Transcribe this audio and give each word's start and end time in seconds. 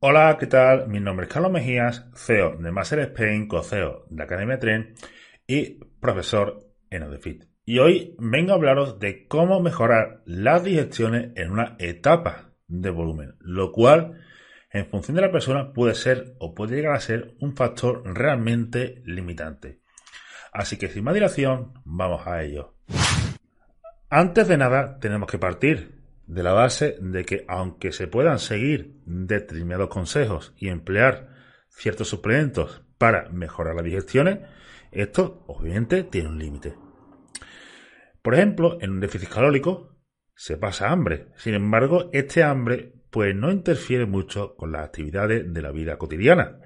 Hola, 0.00 0.36
¿qué 0.38 0.46
tal? 0.46 0.86
Mi 0.86 1.00
nombre 1.00 1.26
es 1.26 1.32
Carlos 1.32 1.50
Mejías, 1.50 2.06
CEO 2.14 2.56
de 2.56 2.70
Master 2.70 3.00
Spain, 3.00 3.48
co-CEO 3.48 4.06
de 4.08 4.22
Academia 4.22 4.60
Tren 4.60 4.94
y 5.44 5.80
profesor 5.98 6.60
en 6.88 7.02
Odefit. 7.02 7.46
Y 7.64 7.80
hoy 7.80 8.14
vengo 8.20 8.52
a 8.52 8.54
hablaros 8.54 9.00
de 9.00 9.26
cómo 9.26 9.60
mejorar 9.60 10.22
las 10.24 10.62
digestiones 10.62 11.32
en 11.34 11.50
una 11.50 11.74
etapa 11.80 12.52
de 12.68 12.90
volumen, 12.90 13.34
lo 13.40 13.72
cual 13.72 14.20
en 14.70 14.86
función 14.86 15.16
de 15.16 15.22
la 15.22 15.32
persona 15.32 15.72
puede 15.72 15.96
ser 15.96 16.36
o 16.38 16.54
puede 16.54 16.76
llegar 16.76 16.94
a 16.94 17.00
ser 17.00 17.34
un 17.40 17.56
factor 17.56 18.04
realmente 18.04 19.02
limitante. 19.04 19.80
Así 20.52 20.76
que 20.76 20.86
sin 20.86 21.02
más 21.02 21.14
dilación, 21.14 21.72
vamos 21.84 22.24
a 22.24 22.44
ello. 22.44 22.76
Antes 24.10 24.46
de 24.46 24.58
nada, 24.58 25.00
tenemos 25.00 25.28
que 25.28 25.38
partir 25.38 25.97
de 26.28 26.42
la 26.42 26.52
base 26.52 26.98
de 27.00 27.24
que 27.24 27.44
aunque 27.48 27.90
se 27.90 28.06
puedan 28.06 28.38
seguir 28.38 29.00
determinados 29.06 29.88
consejos 29.88 30.54
y 30.56 30.68
emplear 30.68 31.30
ciertos 31.68 32.08
suplementos 32.08 32.82
para 32.98 33.30
mejorar 33.30 33.74
las 33.74 33.84
digestiones, 33.84 34.40
esto 34.92 35.44
obviamente 35.46 36.04
tiene 36.04 36.28
un 36.28 36.38
límite. 36.38 36.74
Por 38.22 38.34
ejemplo, 38.34 38.78
en 38.80 38.90
un 38.90 39.00
déficit 39.00 39.30
calórico 39.30 39.96
se 40.34 40.58
pasa 40.58 40.90
hambre. 40.90 41.28
Sin 41.36 41.54
embargo, 41.54 42.10
este 42.12 42.42
hambre 42.42 42.92
pues 43.10 43.34
no 43.34 43.50
interfiere 43.50 44.04
mucho 44.04 44.54
con 44.54 44.70
las 44.70 44.84
actividades 44.84 45.52
de 45.52 45.62
la 45.62 45.72
vida 45.72 45.96
cotidiana. 45.96 46.58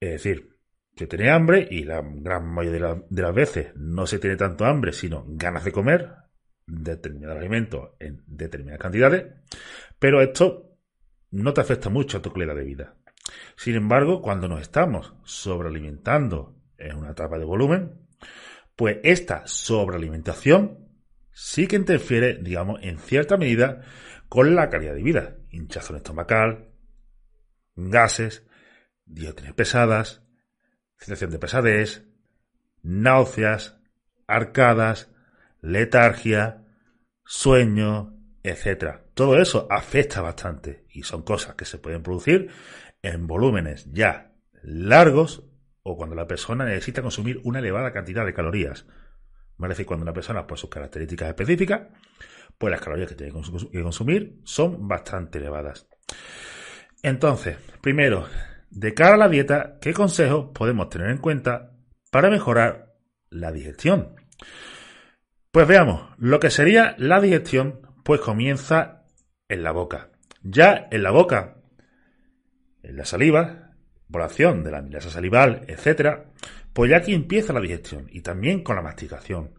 Es 0.00 0.10
decir, 0.10 0.56
se 0.96 1.06
tiene 1.06 1.30
hambre 1.30 1.68
y 1.70 1.84
la 1.84 2.02
gran 2.02 2.46
mayoría 2.46 2.94
de, 3.08 3.22
las 3.22 3.34
veces 3.34 3.72
no 3.76 4.06
se 4.06 4.18
tiene 4.18 4.36
tanto 4.36 4.64
hambre, 4.64 4.92
sino 4.92 5.24
ganas 5.28 5.64
de 5.64 5.72
comer, 5.72 6.08
determinados 6.68 7.38
alimentos 7.38 7.90
en 7.98 8.22
determinadas 8.26 8.80
cantidades, 8.80 9.24
pero 9.98 10.20
esto 10.20 10.76
no 11.30 11.52
te 11.52 11.60
afecta 11.60 11.90
mucho 11.90 12.18
a 12.18 12.22
tu 12.22 12.32
calidad 12.32 12.54
de 12.54 12.64
vida. 12.64 12.94
Sin 13.56 13.74
embargo, 13.74 14.22
cuando 14.22 14.48
nos 14.48 14.60
estamos 14.60 15.14
sobrealimentando 15.24 16.56
en 16.76 16.96
una 16.96 17.10
etapa 17.10 17.38
de 17.38 17.44
volumen, 17.44 18.06
pues 18.76 18.98
esta 19.02 19.46
sobrealimentación 19.46 20.88
sí 21.32 21.66
que 21.66 21.76
interfiere, 21.76 22.38
digamos, 22.40 22.80
en 22.82 22.98
cierta 22.98 23.36
medida 23.36 23.82
con 24.28 24.54
la 24.54 24.70
calidad 24.70 24.94
de 24.94 25.02
vida. 25.02 25.36
Hinchazón 25.50 25.96
estomacal, 25.96 26.68
gases, 27.74 28.46
diógenes 29.04 29.54
pesadas, 29.54 30.22
sensación 30.96 31.30
de 31.30 31.38
pesadez, 31.38 32.04
náuseas, 32.82 33.78
arcadas, 34.26 35.10
letargia, 35.60 36.64
sueño, 37.24 38.16
etc. 38.42 39.00
Todo 39.14 39.40
eso 39.40 39.66
afecta 39.70 40.20
bastante 40.20 40.86
y 40.90 41.02
son 41.02 41.22
cosas 41.22 41.54
que 41.54 41.64
se 41.64 41.78
pueden 41.78 42.02
producir 42.02 42.50
en 43.02 43.26
volúmenes 43.26 43.86
ya 43.92 44.32
largos 44.62 45.44
o 45.82 45.96
cuando 45.96 46.14
la 46.14 46.26
persona 46.26 46.64
necesita 46.64 47.02
consumir 47.02 47.40
una 47.44 47.60
elevada 47.60 47.92
cantidad 47.92 48.24
de 48.24 48.34
calorías. 48.34 48.86
¿Vale? 49.56 49.74
Es 49.74 49.86
cuando 49.86 50.04
una 50.04 50.12
persona, 50.12 50.46
por 50.46 50.58
sus 50.58 50.70
características 50.70 51.28
específicas, 51.28 51.88
pues 52.56 52.70
las 52.70 52.80
calorías 52.80 53.08
que 53.08 53.14
tiene 53.14 53.32
que 53.32 53.82
consumir 53.82 54.40
son 54.44 54.86
bastante 54.86 55.38
elevadas. 55.38 55.88
Entonces, 57.02 57.56
primero, 57.80 58.26
de 58.70 58.94
cara 58.94 59.14
a 59.14 59.18
la 59.18 59.28
dieta, 59.28 59.78
¿qué 59.80 59.92
consejos 59.92 60.50
podemos 60.54 60.88
tener 60.88 61.10
en 61.10 61.18
cuenta 61.18 61.72
para 62.10 62.30
mejorar 62.30 62.94
la 63.30 63.52
digestión? 63.52 64.14
Pues 65.50 65.66
veamos, 65.66 66.10
lo 66.18 66.40
que 66.40 66.50
sería 66.50 66.94
la 66.98 67.20
digestión, 67.20 67.80
pues 68.04 68.20
comienza 68.20 69.04
en 69.48 69.62
la 69.62 69.72
boca. 69.72 70.10
Ya 70.42 70.88
en 70.90 71.02
la 71.02 71.10
boca, 71.10 71.56
en 72.82 72.96
la 72.96 73.06
saliva, 73.06 73.72
por 74.10 74.22
acción 74.22 74.62
de 74.62 74.70
la 74.70 74.78
amilasa 74.78 75.08
salival, 75.08 75.64
etcétera, 75.66 76.26
pues 76.74 76.90
ya 76.90 76.98
aquí 76.98 77.14
empieza 77.14 77.54
la 77.54 77.60
digestión 77.60 78.08
y 78.10 78.20
también 78.20 78.62
con 78.62 78.76
la 78.76 78.82
masticación. 78.82 79.54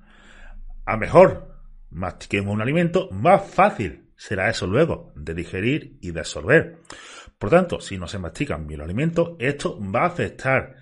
A 0.85 0.95
mejor 0.95 1.55
mastiquemos 1.89 2.53
un 2.53 2.61
alimento, 2.61 3.09
más 3.11 3.49
fácil 3.49 4.11
será 4.15 4.49
eso 4.49 4.67
luego 4.67 5.11
de 5.15 5.33
digerir 5.33 5.97
y 6.01 6.11
de 6.11 6.19
absorber. 6.19 6.81
Por 7.39 7.49
tanto, 7.49 7.81
si 7.81 7.97
no 7.97 8.07
se 8.07 8.19
mastican 8.19 8.67
bien 8.67 8.79
los 8.79 8.85
alimentos, 8.85 9.31
esto 9.39 9.79
va 9.79 10.03
a 10.03 10.07
afectar 10.07 10.75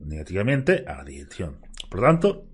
negativamente 0.00 0.84
a 0.88 0.96
la 0.96 1.04
digestión. 1.04 1.60
Por 1.88 2.00
tanto, 2.00 2.49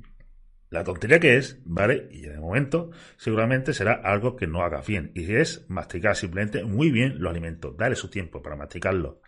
la 0.71 0.83
tontería 0.83 1.21
que 1.21 1.37
es, 1.37 1.61
¿vale? 1.65 2.09
Y 2.11 2.25
en 2.25 2.33
el 2.33 2.41
momento 2.41 2.91
seguramente 3.17 3.73
será 3.73 4.01
algo 4.05 4.37
que 4.37 4.47
no 4.47 4.63
haga 4.63 4.83
bien. 4.87 5.13
Y 5.15 5.33
es 5.35 5.65
masticar 5.69 6.17
simplemente 6.17 6.65
muy 6.65 6.91
bien 6.91 7.21
los 7.21 7.31
alimentos. 7.31 7.77
Dale 7.77 7.95
su 7.95 8.09
tiempo 8.09 8.43
para 8.43 8.57
masticarlo. 8.57 9.21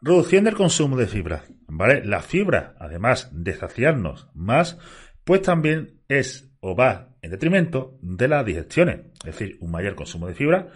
Reduciendo 0.00 0.48
el 0.48 0.56
consumo 0.56 0.96
de 0.96 1.08
fibra, 1.08 1.44
¿vale? 1.66 2.04
La 2.04 2.22
fibra, 2.22 2.76
además 2.78 3.30
de 3.32 3.54
saciarnos 3.54 4.28
más, 4.32 4.78
pues 5.24 5.42
también 5.42 6.02
es 6.08 6.48
o 6.60 6.76
va 6.76 7.16
en 7.20 7.32
detrimento 7.32 7.98
de 8.00 8.28
las 8.28 8.46
digestiones. 8.46 9.00
Es 9.24 9.38
decir, 9.38 9.58
un 9.60 9.72
mayor 9.72 9.96
consumo 9.96 10.28
de 10.28 10.34
fibra, 10.34 10.68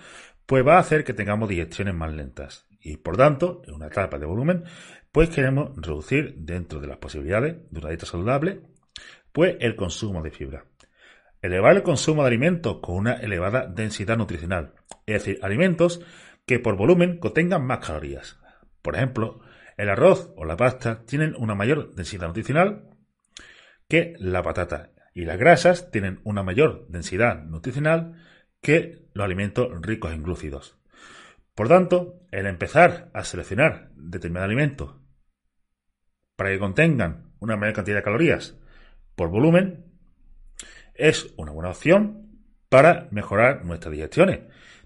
pues 0.45 0.67
va 0.67 0.77
a 0.77 0.81
hacer 0.81 1.05
que 1.05 1.15
tengamos 1.15 1.49
digestiones 1.49 1.95
más 1.95 2.13
lentas. 2.13 2.67
Y 2.81 2.97
por 2.97 3.17
tanto, 3.17 3.63
en 3.67 3.75
una 3.75 3.87
etapa 3.87 4.19
de 4.19 4.27
volumen, 4.27 4.65
pues 5.13 5.29
queremos 5.29 5.71
reducir 5.77 6.35
dentro 6.39 6.81
de 6.81 6.89
las 6.89 6.97
posibilidades 6.97 7.57
de 7.71 7.79
una 7.79 7.91
dieta 7.91 8.07
saludable 8.07 8.61
pues 9.33 9.57
el 9.61 9.77
consumo 9.77 10.23
de 10.23 10.31
fibra. 10.31 10.65
Elevar 11.41 11.77
el 11.77 11.83
consumo 11.83 12.23
de 12.23 12.29
alimentos 12.29 12.79
con 12.81 12.97
una 12.97 13.15
elevada 13.15 13.67
densidad 13.67 14.17
nutricional, 14.17 14.75
es 15.07 15.25
decir, 15.25 15.39
alimentos 15.43 16.01
que 16.47 16.59
por 16.59 16.77
volumen 16.77 17.19
contengan 17.19 17.67
más 17.67 17.85
calorías. 17.85 18.39
Por 18.83 18.97
ejemplo, 18.97 19.41
el 19.77 19.89
arroz 19.89 20.33
o 20.37 20.45
la 20.45 20.57
pasta 20.57 21.05
tienen 21.05 21.35
una 21.37 21.55
mayor 21.55 21.95
densidad 21.95 22.29
nutricional 22.29 22.91
que 23.89 24.15
la 24.19 24.43
patata 24.43 24.91
y 25.15 25.25
las 25.25 25.39
grasas 25.39 25.91
tienen 25.91 26.21
una 26.25 26.43
mayor 26.43 26.87
densidad 26.89 27.43
nutricional 27.45 28.23
que 28.61 29.07
los 29.13 29.25
alimentos 29.25 29.69
ricos 29.83 30.13
en 30.13 30.23
glúcidos. 30.23 30.79
Por 31.55 31.69
tanto, 31.69 32.21
el 32.31 32.47
empezar 32.47 33.11
a 33.13 33.25
seleccionar 33.25 33.91
determinados 33.95 34.47
alimentos 34.47 34.97
para 36.37 36.51
que 36.51 36.59
contengan 36.59 37.35
una 37.41 37.57
mayor 37.57 37.75
cantidad 37.75 37.97
de 37.97 38.03
calorías 38.03 38.57
por 39.23 39.31
volumen 39.31 39.85
es 40.95 41.33
una 41.37 41.53
buena 41.53 41.71
opción 41.71 42.41
para 42.69 43.07
mejorar 43.13 43.65
nuestras 43.65 43.93
digestiones. 43.93 44.41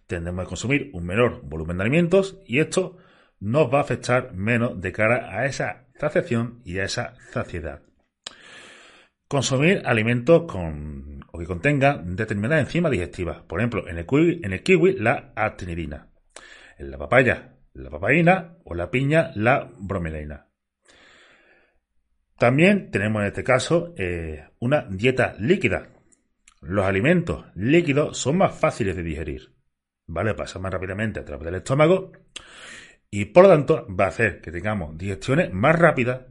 Tendremos 0.06 0.44
que 0.44 0.48
consumir 0.50 0.90
un 0.92 1.06
menor 1.06 1.40
volumen 1.42 1.78
de 1.78 1.84
alimentos 1.84 2.38
y 2.44 2.58
esto 2.58 2.98
nos 3.40 3.72
va 3.72 3.78
a 3.78 3.80
afectar 3.80 4.34
menos 4.34 4.78
de 4.78 4.92
cara 4.92 5.34
a 5.34 5.46
esa 5.46 5.86
saciación 5.98 6.60
y 6.66 6.76
a 6.80 6.84
esa 6.84 7.14
saciedad. 7.32 7.80
Consumir 9.26 9.80
alimentos 9.86 10.42
con, 10.42 11.24
o 11.32 11.38
que 11.38 11.46
contengan 11.46 12.14
determinadas 12.14 12.66
enzimas 12.66 12.92
digestivas. 12.92 13.38
Por 13.40 13.60
ejemplo, 13.60 13.88
en 13.88 13.96
el, 13.96 14.04
kiwi, 14.04 14.42
en 14.44 14.52
el 14.52 14.62
kiwi 14.62 14.98
la 14.98 15.32
actinidina. 15.34 16.10
En 16.76 16.90
la 16.90 16.98
papaya 16.98 17.54
la 17.72 17.88
papaína 17.88 18.58
o 18.64 18.74
la 18.74 18.90
piña 18.90 19.30
la 19.34 19.70
bromelina. 19.78 20.46
También 22.38 22.90
tenemos 22.90 23.22
en 23.22 23.28
este 23.28 23.44
caso 23.44 23.94
eh, 23.96 24.46
una 24.58 24.82
dieta 24.90 25.34
líquida. 25.38 25.88
Los 26.60 26.84
alimentos 26.84 27.46
líquidos 27.54 28.18
son 28.18 28.38
más 28.38 28.54
fáciles 28.54 28.94
de 28.94 29.02
digerir, 29.02 29.54
¿vale? 30.06 30.34
Pasan 30.34 30.62
más 30.62 30.72
rápidamente 30.72 31.20
a 31.20 31.24
través 31.24 31.46
del 31.46 31.54
estómago 31.56 32.12
y 33.10 33.26
por 33.26 33.44
lo 33.44 33.50
tanto 33.50 33.86
va 33.88 34.06
a 34.06 34.08
hacer 34.08 34.40
que 34.42 34.52
tengamos 34.52 34.98
digestiones 34.98 35.52
más 35.52 35.78
rápidas 35.78 36.22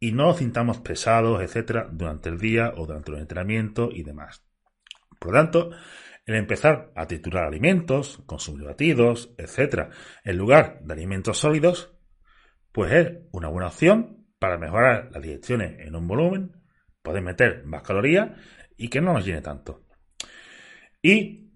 y 0.00 0.12
no 0.12 0.24
nos 0.24 0.38
sintamos 0.38 0.78
pesados, 0.78 1.42
etcétera, 1.42 1.88
durante 1.90 2.30
el 2.30 2.38
día 2.38 2.72
o 2.76 2.86
durante 2.86 3.10
los 3.10 3.20
entrenamientos 3.20 3.90
y 3.92 4.04
demás. 4.04 4.42
Por 5.18 5.32
lo 5.32 5.38
tanto, 5.38 5.70
el 6.24 6.36
empezar 6.36 6.92
a 6.94 7.06
triturar 7.06 7.44
alimentos, 7.44 8.22
consumir 8.24 8.66
batidos, 8.66 9.34
etcétera, 9.36 9.90
en 10.24 10.38
lugar 10.38 10.80
de 10.82 10.94
alimentos 10.94 11.38
sólidos, 11.38 11.94
pues 12.72 12.92
es 12.92 13.18
una 13.32 13.48
buena 13.48 13.68
opción 13.68 14.23
para 14.44 14.58
mejorar 14.58 15.08
las 15.10 15.22
digestiones 15.22 15.80
en 15.86 15.96
un 15.96 16.06
volumen, 16.06 16.52
poder 17.00 17.22
meter 17.22 17.64
más 17.64 17.80
calorías 17.80 18.28
y 18.76 18.88
que 18.88 19.00
no 19.00 19.14
nos 19.14 19.24
llene 19.24 19.40
tanto. 19.40 19.86
Y 21.00 21.48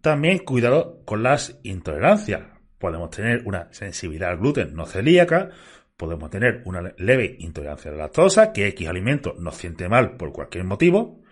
también 0.00 0.38
cuidado 0.38 1.04
con 1.04 1.22
las 1.22 1.60
intolerancias. 1.62 2.42
Podemos 2.76 3.10
tener 3.10 3.42
una 3.44 3.72
sensibilidad 3.72 4.30
al 4.30 4.38
gluten 4.38 4.74
no 4.74 4.84
celíaca, 4.84 5.50
podemos 5.96 6.28
tener 6.28 6.62
una 6.64 6.92
leve 6.98 7.36
intolerancia 7.38 7.92
a 7.92 7.94
la 7.94 8.02
lactosa, 8.02 8.52
que 8.52 8.66
X 8.66 8.88
alimento 8.88 9.36
nos 9.38 9.54
siente 9.54 9.88
mal 9.88 10.16
por 10.16 10.32
cualquier 10.32 10.64
motivo. 10.64 11.22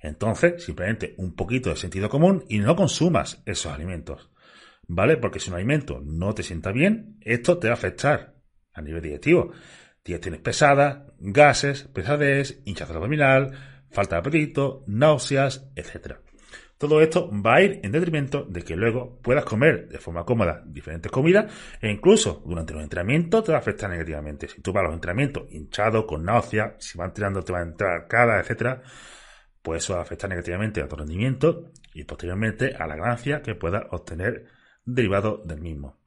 Entonces, 0.00 0.64
simplemente 0.64 1.16
un 1.18 1.36
poquito 1.36 1.68
de 1.68 1.76
sentido 1.76 2.08
común 2.08 2.46
y 2.48 2.60
no 2.60 2.74
consumas 2.76 3.42
esos 3.44 3.74
alimentos. 3.74 4.30
¿Vale? 4.88 5.18
Porque 5.18 5.38
si 5.38 5.50
un 5.50 5.56
alimento 5.56 6.00
no 6.02 6.32
te 6.32 6.42
sienta 6.42 6.72
bien, 6.72 7.18
esto 7.20 7.58
te 7.58 7.66
va 7.66 7.74
a 7.74 7.76
afectar 7.76 8.36
a 8.72 8.80
nivel 8.80 9.02
digestivo 9.02 9.52
digestiones 10.06 10.40
pesadas, 10.40 11.02
gases, 11.18 11.82
pesadez, 11.92 12.60
hinchazón 12.64 12.96
abdominal, 12.96 13.52
falta 13.90 14.16
de 14.16 14.20
apetito, 14.20 14.84
náuseas, 14.86 15.70
etc. 15.74 16.18
Todo 16.78 17.00
esto 17.00 17.30
va 17.32 17.56
a 17.56 17.62
ir 17.62 17.80
en 17.82 17.90
detrimento 17.90 18.44
de 18.44 18.62
que 18.62 18.76
luego 18.76 19.18
puedas 19.22 19.44
comer 19.44 19.88
de 19.88 19.98
forma 19.98 20.24
cómoda 20.24 20.62
diferentes 20.66 21.10
comidas 21.10 21.52
e 21.80 21.90
incluso 21.90 22.42
durante 22.44 22.74
los 22.74 22.82
entrenamientos 22.82 23.44
te 23.44 23.52
va 23.52 23.58
a 23.58 23.60
afectar 23.60 23.90
negativamente. 23.90 24.46
Si 24.48 24.60
tú 24.60 24.72
vas 24.72 24.82
a 24.82 24.86
los 24.88 24.94
entrenamientos 24.94 25.44
hinchado, 25.50 26.06
con 26.06 26.24
náuseas, 26.24 26.74
si 26.78 26.98
van 26.98 27.12
tirando 27.12 27.42
te 27.42 27.52
va 27.52 27.60
a 27.60 27.62
entrar 27.62 28.06
cada, 28.06 28.38
etcétera, 28.38 28.82
pues 29.62 29.82
eso 29.82 29.94
va 29.94 30.00
a 30.00 30.02
afectar 30.02 30.30
negativamente 30.30 30.82
a 30.82 30.86
tu 30.86 30.96
rendimiento 30.96 31.72
y 31.94 32.04
posteriormente 32.04 32.76
a 32.78 32.86
la 32.86 32.96
ganancia 32.96 33.42
que 33.42 33.54
puedas 33.54 33.84
obtener 33.90 34.44
derivado 34.84 35.42
del 35.44 35.60
mismo. 35.60 35.98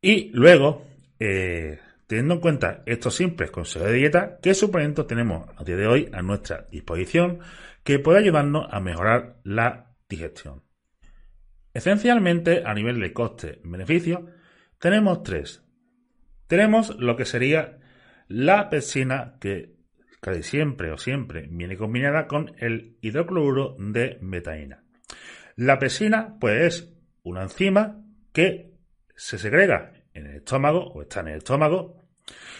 Y 0.00 0.30
luego, 0.32 0.86
eh, 1.18 1.78
teniendo 2.10 2.34
en 2.34 2.40
cuenta 2.40 2.82
estos 2.86 3.14
simples 3.14 3.52
consejos 3.52 3.86
de 3.86 3.94
dieta, 3.94 4.40
¿qué 4.42 4.52
suplementos 4.52 5.06
tenemos 5.06 5.48
a 5.56 5.62
día 5.62 5.76
de 5.76 5.86
hoy 5.86 6.10
a 6.12 6.22
nuestra 6.22 6.66
disposición 6.68 7.38
que 7.84 8.00
puede 8.00 8.18
ayudarnos 8.18 8.66
a 8.68 8.80
mejorar 8.80 9.36
la 9.44 9.94
digestión? 10.08 10.64
Esencialmente, 11.72 12.64
a 12.66 12.74
nivel 12.74 12.98
de 12.98 13.12
coste-beneficio, 13.12 14.26
tenemos 14.80 15.22
tres. 15.22 15.62
Tenemos 16.48 16.96
lo 16.98 17.14
que 17.14 17.24
sería 17.24 17.78
la 18.26 18.68
pepsina, 18.70 19.36
que 19.40 19.76
casi 20.20 20.42
siempre 20.42 20.90
o 20.90 20.98
siempre 20.98 21.46
viene 21.48 21.76
combinada 21.76 22.26
con 22.26 22.56
el 22.58 22.98
hidrocloruro 23.02 23.76
de 23.78 24.18
betaína. 24.20 24.82
La 25.54 25.78
pepsina, 25.78 26.36
pues, 26.40 26.60
es 26.60 26.92
una 27.22 27.44
enzima 27.44 28.02
que 28.32 28.74
se 29.14 29.38
segrega 29.38 29.92
en 30.12 30.26
el 30.26 30.36
estómago 30.38 30.90
o 30.90 31.02
está 31.02 31.20
en 31.20 31.28
el 31.28 31.36
estómago 31.36 31.99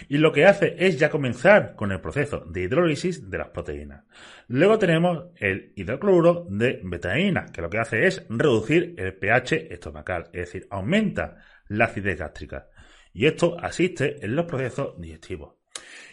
y 0.08 0.19
lo 0.19 0.32
que 0.32 0.46
hace 0.46 0.76
es 0.78 0.99
ya 0.99 1.11
comenzar 1.11 1.75
con 1.76 1.93
el 1.93 2.00
proceso 2.00 2.40
de 2.40 2.62
hidrólisis 2.62 3.31
de 3.31 3.38
las 3.38 3.49
proteínas. 3.49 4.05
Luego 4.49 4.78
tenemos 4.78 5.26
el 5.37 5.72
hidrocloruro 5.76 6.46
de 6.49 6.81
betaína, 6.82 7.46
que 7.52 7.62
lo 7.62 7.70
que 7.70 7.78
hace 7.78 8.06
es 8.06 8.26
reducir 8.28 8.94
el 8.99 9.14
pH 9.14 9.72
estomacal, 9.72 10.25
es 10.32 10.46
decir, 10.46 10.67
aumenta 10.70 11.37
la 11.69 11.87
acidez 11.87 12.19
gástrica. 12.19 12.69
Y 13.12 13.26
esto 13.26 13.56
asiste 13.61 14.25
en 14.25 14.37
los 14.37 14.46
procesos 14.46 15.00
digestivos. 15.00 15.55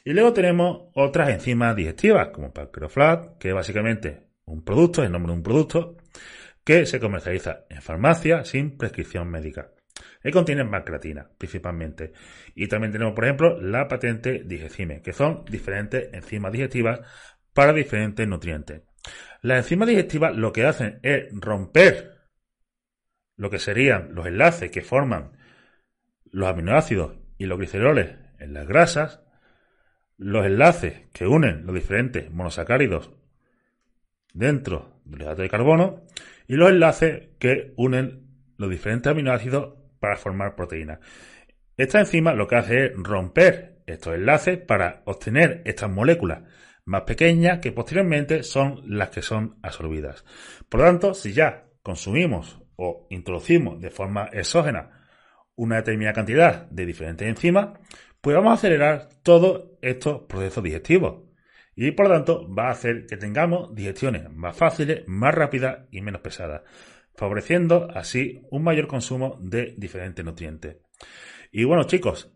Y 0.04 0.14
luego 0.14 0.34
tenemos 0.34 0.90
otras 0.94 1.30
enzimas 1.30 1.76
digestivas, 1.76 2.30
como 2.30 2.54
Pancreoflat, 2.54 3.38
que 3.38 3.50
es 3.50 3.54
básicamente 3.54 4.28
un 4.46 4.64
producto, 4.64 5.04
el 5.04 5.12
nombre 5.12 5.32
de 5.32 5.38
un 5.38 5.44
producto, 5.44 5.98
que 6.64 6.86
se 6.86 7.00
comercializa 7.00 7.66
en 7.70 7.82
farmacia 7.82 8.44
sin 8.46 8.78
prescripción 8.78 9.30
médica. 9.30 9.72
Y 10.24 10.32
contiene 10.32 10.64
macratina, 10.64 11.30
principalmente. 11.38 12.14
Y 12.56 12.68
también 12.68 12.92
tenemos, 12.92 13.14
por 13.14 13.26
ejemplo, 13.26 13.62
la 13.62 13.88
patente 13.88 14.44
digecime, 14.46 15.02
que 15.02 15.14
son 15.14 15.46
diferentes 15.46 16.10
enzimas 16.14 16.52
digestivas 16.52 17.02
para 17.54 17.74
diferentes 17.74 18.28
nutrientes. 18.28 18.82
Las 19.42 19.60
enzimas 19.60 19.88
digestivas 19.88 20.36
lo 20.36 20.52
que 20.52 20.66
hacen 20.66 21.00
es 21.04 21.28
romper 21.32 22.18
lo 23.36 23.50
que 23.50 23.60
serían 23.60 24.14
los 24.16 24.26
enlaces 24.26 24.72
que 24.72 24.82
forman 24.82 25.38
los 26.32 26.50
aminoácidos 26.50 27.18
y 27.38 27.46
los 27.46 27.58
gliceroles 27.58 28.16
en 28.40 28.54
las 28.54 28.68
grasas, 28.68 29.22
los 30.18 30.46
enlaces 30.46 31.08
que 31.14 31.28
unen 31.28 31.66
los 31.66 31.76
diferentes 31.76 32.32
monosacáridos 32.32 33.12
dentro 34.34 35.00
del 35.06 35.22
hidrato 35.22 35.42
de 35.44 35.50
carbono 35.50 36.04
y 36.48 36.56
los 36.56 36.70
enlaces 36.70 37.30
que 37.40 37.74
unen 37.78 38.28
los 38.58 38.70
diferentes 38.70 39.12
aminoácidos 39.12 39.77
para 40.00 40.18
formar 40.18 40.56
proteínas. 40.56 41.00
Esta 41.76 42.00
enzima 42.00 42.34
lo 42.34 42.48
que 42.48 42.56
hace 42.56 42.86
es 42.86 42.92
romper 42.96 43.78
estos 43.86 44.16
enlaces 44.16 44.58
para 44.58 45.02
obtener 45.06 45.62
estas 45.66 45.90
moléculas 45.90 46.44
más 46.86 47.02
pequeñas 47.02 47.60
que 47.60 47.72
posteriormente 47.72 48.44
son 48.44 48.82
las 48.86 49.10
que 49.10 49.22
son 49.22 49.58
absorbidas. 49.62 50.24
Por 50.70 50.80
lo 50.80 50.86
tanto, 50.88 51.14
si 51.14 51.34
ya 51.34 51.66
consumimos 51.84 52.62
o 52.78 53.08
introducimos 53.10 53.80
de 53.82 53.90
forma 53.90 54.30
exógena 54.32 55.06
una 55.56 55.78
determinada 55.78 56.14
cantidad 56.14 56.70
de 56.70 56.86
diferentes 56.86 57.28
enzimas, 57.28 57.78
pues 58.22 58.36
vamos 58.36 58.52
a 58.52 58.54
acelerar 58.56 59.10
todos 59.22 59.78
estos 59.82 60.22
procesos 60.24 60.64
digestivos. 60.64 61.24
Y 61.76 61.92
por 61.92 62.08
lo 62.08 62.14
tanto 62.14 62.54
va 62.54 62.70
a 62.70 62.72
hacer 62.72 63.06
que 63.06 63.18
tengamos 63.18 63.76
digestiones 63.76 64.32
más 64.32 64.58
fáciles, 64.58 65.04
más 65.08 65.36
rápidas 65.36 65.88
y 65.92 66.02
menos 66.02 66.22
pesadas, 66.22 66.62
favoreciendo 67.18 67.90
así 67.94 68.42
un 68.52 68.64
mayor 68.64 68.88
consumo 68.88 69.38
de 69.42 69.74
diferentes 69.76 70.24
nutrientes. 70.24 70.78
Y 71.52 71.64
bueno 71.64 71.84
chicos, 71.84 72.32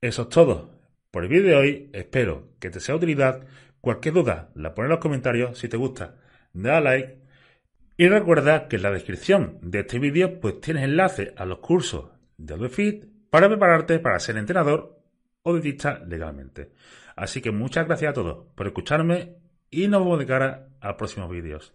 eso 0.00 0.22
es 0.22 0.28
todo 0.28 0.80
por 1.10 1.22
el 1.22 1.30
vídeo 1.30 1.50
de 1.50 1.56
hoy. 1.56 1.90
Espero 1.92 2.50
que 2.58 2.68
te 2.68 2.80
sea 2.80 2.94
de 2.94 2.98
utilidad. 2.98 3.46
Cualquier 3.80 4.14
duda 4.14 4.50
la 4.54 4.74
pones 4.74 4.88
en 4.88 4.90
los 4.90 5.00
comentarios. 5.00 5.56
Si 5.56 5.68
te 5.68 5.76
gusta, 5.76 6.16
da 6.52 6.80
like. 6.80 7.22
Y 7.96 8.08
recuerda 8.08 8.66
que 8.66 8.76
en 8.76 8.82
la 8.82 8.90
descripción 8.90 9.58
de 9.62 9.80
este 9.80 10.00
vídeo 10.00 10.40
pues 10.40 10.60
tienes 10.60 10.82
enlace 10.82 11.32
a 11.36 11.44
los 11.44 11.60
cursos 11.60 12.10
de 12.36 12.54
AdobeFit 12.54 13.04
para 13.30 13.48
prepararte 13.48 14.00
para 14.00 14.18
ser 14.18 14.36
entrenador 14.36 15.00
o 15.42 15.54
dietista 15.54 16.00
legalmente. 16.04 16.72
Así 17.14 17.40
que 17.40 17.52
muchas 17.52 17.86
gracias 17.86 18.10
a 18.10 18.14
todos 18.14 18.46
por 18.56 18.66
escucharme 18.66 19.36
y 19.70 19.86
nos 19.86 20.02
vemos 20.02 20.18
de 20.18 20.26
cara 20.26 20.70
a 20.80 20.96
próximos 20.96 21.30
vídeos. 21.30 21.74